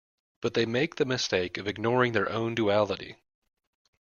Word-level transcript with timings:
But 0.41 0.55
they 0.55 0.65
make 0.65 0.95
the 0.95 1.05
mistake 1.05 1.59
of 1.59 1.67
ignoring 1.67 2.13
their 2.13 2.27
own 2.27 2.55
duality. 2.55 3.17